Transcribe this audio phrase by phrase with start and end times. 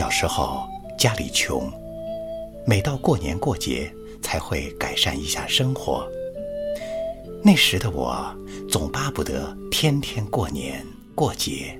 [0.00, 1.70] 小时候家里穷，
[2.64, 3.92] 每到过年过节
[4.22, 6.08] 才会改善一下生活。
[7.44, 8.34] 那时的我
[8.66, 10.82] 总巴不得天天过年
[11.14, 11.78] 过节。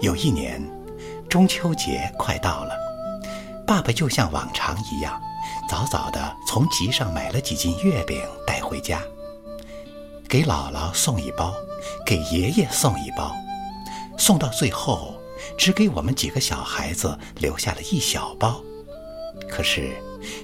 [0.00, 0.58] 有一年，
[1.28, 2.74] 中秋节快到了，
[3.66, 5.20] 爸爸就像往常一样，
[5.68, 9.02] 早早的从集上买了几斤月饼带回家，
[10.26, 11.52] 给姥姥送一包，
[12.06, 13.36] 给爷爷送一包，
[14.16, 15.11] 送到最后。
[15.56, 18.62] 只给我们几个小孩子留下了一小包，
[19.48, 19.90] 可是，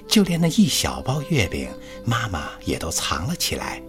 [0.07, 1.69] 就连那一小包月饼，
[2.05, 3.81] 妈妈也都藏了起来，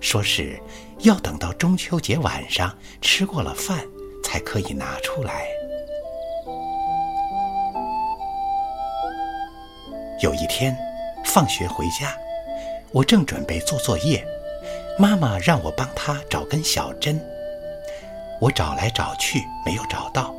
[0.00, 0.58] 说是
[1.00, 3.86] 要等到中秋节晚上吃过了饭
[4.22, 5.46] 才可以拿出来。
[10.22, 10.76] 有一天，
[11.24, 12.16] 放学回家，
[12.92, 14.26] 我正准备做作业，
[14.98, 17.20] 妈妈让我帮她找根小针，
[18.40, 20.35] 我找来找去没有找到。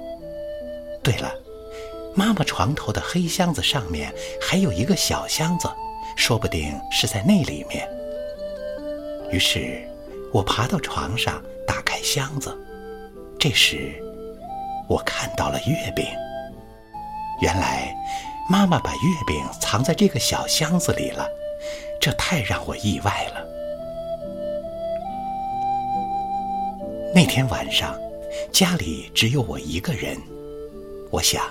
[1.07, 1.33] 对了，
[2.13, 5.69] 妈妈床头的黑箱子上面还有一个小箱子，
[6.17, 7.87] 说不定是在那里面。
[9.31, 9.87] 于是，
[10.33, 12.53] 我爬到床上，打开箱子。
[13.39, 14.03] 这时，
[14.89, 16.05] 我看到了月饼。
[17.41, 17.95] 原来，
[18.49, 21.25] 妈妈把月饼藏在这个小箱子里了，
[22.01, 23.47] 这太让我意外了。
[27.15, 27.97] 那天晚上，
[28.51, 30.17] 家里只有我一个人。
[31.09, 31.43] 我想，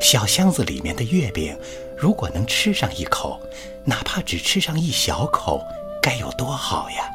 [0.00, 1.58] 小箱子里面的月饼，
[1.96, 3.40] 如果能吃上一口，
[3.84, 5.60] 哪怕只吃上一小口，
[6.02, 7.10] 该有多好呀！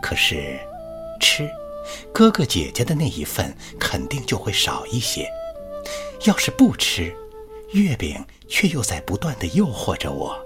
[0.00, 0.58] 可是，
[1.20, 1.50] 吃，
[2.12, 5.28] 哥哥姐姐的那一份肯定就会少一些。
[6.24, 7.14] 要是不吃，
[7.72, 10.38] 月饼却又在不断的诱惑着我。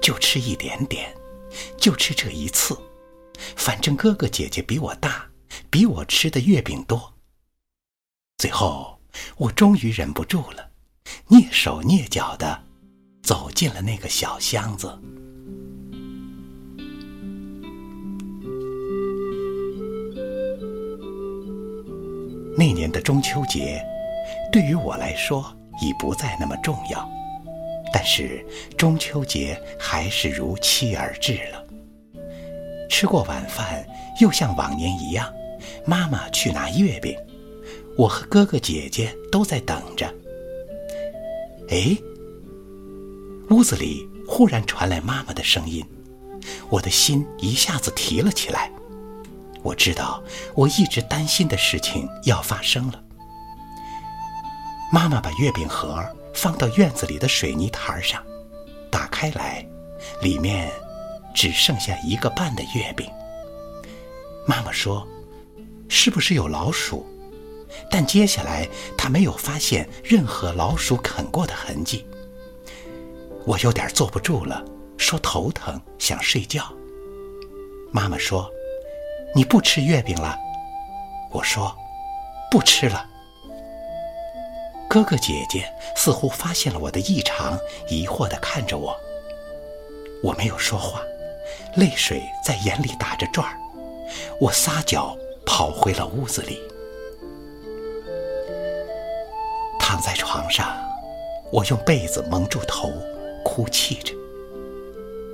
[0.00, 1.14] 就吃一点点，
[1.76, 2.76] 就吃这一次，
[3.56, 5.28] 反正哥哥姐姐比我大，
[5.68, 7.12] 比我吃的月饼多。
[8.40, 8.98] 最后，
[9.36, 10.70] 我终于忍不住了，
[11.28, 12.58] 蹑手蹑脚的
[13.22, 14.98] 走进了那个小箱子。
[22.56, 23.84] 那年的中秋节，
[24.50, 27.06] 对于我来说已不再那么重要，
[27.92, 28.42] 但是
[28.78, 31.62] 中秋节还是如期而至了。
[32.88, 33.86] 吃过晚饭，
[34.18, 35.30] 又像往年一样，
[35.84, 37.14] 妈妈去拿月饼。
[37.96, 40.12] 我和哥哥姐姐都在等着。
[41.68, 41.96] 哎，
[43.50, 45.84] 屋子里忽然传来妈妈的声音，
[46.68, 48.70] 我的心一下子提了起来。
[49.62, 50.22] 我知道
[50.54, 53.04] 我一直担心的事情要发生了。
[54.90, 56.02] 妈妈把月饼盒
[56.34, 58.24] 放到院子里的水泥台上，
[58.90, 59.64] 打开来，
[60.22, 60.72] 里面
[61.34, 63.06] 只剩下一个半的月饼。
[64.46, 65.06] 妈妈说
[65.88, 67.06] ：“是不是有老鼠？”
[67.90, 72.06] 但接下来，他没有发现任何老鼠啃过的痕迹。
[73.46, 74.64] 我有点坐不住了，
[74.96, 76.64] 说头疼，想睡觉。
[77.92, 78.50] 妈妈说
[79.34, 80.36] ：“你不吃月饼了？”
[81.32, 81.74] 我说
[82.50, 83.06] ：“不吃了。”
[84.88, 87.58] 哥哥姐姐似乎发现了我的异常，
[87.88, 88.96] 疑惑地看着我。
[90.22, 91.00] 我没有说话，
[91.76, 93.56] 泪水在眼里打着转儿。
[94.40, 95.16] 我撒脚
[95.46, 96.60] 跑回了屋子里。
[100.00, 100.74] 躺在床上，
[101.52, 102.90] 我用被子蒙住头，
[103.44, 104.14] 哭泣着。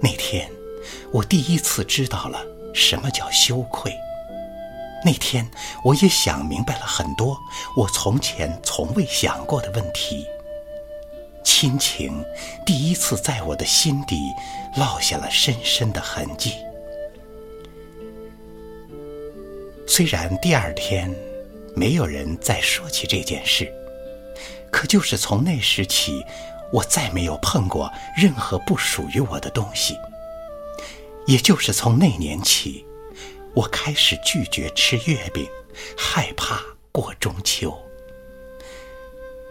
[0.03, 0.51] 那天，
[1.13, 2.45] 我第一次知道了
[2.75, 3.95] 什么叫羞愧。
[5.05, 5.49] 那天，
[5.85, 7.39] 我也想明白了很多
[7.77, 10.27] 我从前从未想过的问题。
[11.45, 12.25] 亲情
[12.67, 14.33] 第一次在我的心底
[14.77, 16.55] 落下了深深的痕迹。
[19.87, 21.15] 虽然第二天，
[21.77, 23.73] 没有人再说起这件事。
[24.77, 26.23] 可就是从那时起，
[26.71, 29.99] 我再没有碰过任何不属于我的东西。
[31.27, 32.85] 也就是从那年起，
[33.55, 35.49] 我开始拒绝吃月饼，
[35.97, 36.63] 害怕
[36.93, 37.75] 过中秋。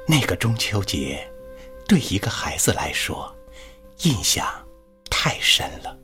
[0.07, 1.27] 那个中秋节，
[1.88, 3.36] 对一个孩子来说，
[4.04, 4.45] 印象
[5.10, 5.98] 太深了，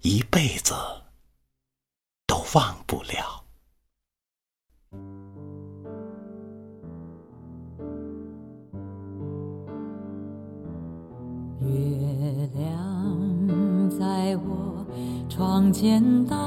[0.00, 0.74] 一辈子
[2.26, 3.41] 都忘不了。
[14.32, 14.86] 在我
[15.28, 16.38] 窗前荡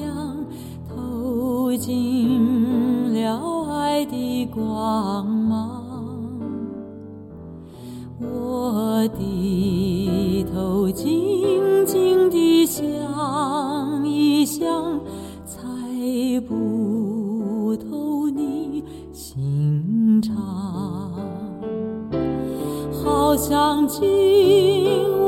[0.00, 0.46] 漾
[0.88, 5.84] 投进了爱的光芒
[8.18, 12.82] 我低头静静地想
[14.08, 14.98] 一想
[15.44, 15.60] 猜
[16.48, 18.82] 不透你
[19.12, 20.34] 心肠
[23.04, 25.25] 好像今晚